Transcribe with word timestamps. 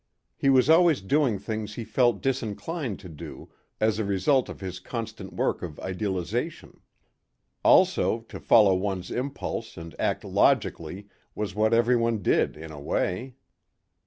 He 0.35 0.49
was 0.49 0.67
always 0.67 0.99
doing 0.99 1.37
things 1.37 1.75
he 1.75 1.83
felt 1.83 2.23
disinclined 2.23 2.97
to 3.01 3.07
do, 3.07 3.51
as 3.79 3.99
a 3.99 4.03
result 4.03 4.49
of 4.49 4.59
his 4.59 4.79
constant 4.79 5.31
work 5.31 5.61
of 5.61 5.79
idealization. 5.79 6.79
Also, 7.63 8.21
to 8.21 8.39
follow 8.39 8.73
one's 8.73 9.11
impulse 9.11 9.77
and 9.77 9.93
act 9.99 10.23
logically 10.23 11.05
was 11.35 11.53
what 11.53 11.71
everyone 11.71 12.23
did 12.23 12.57
in 12.57 12.71
a 12.71 12.79
way. 12.81 13.35